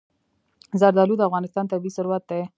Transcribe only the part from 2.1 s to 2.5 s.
دی.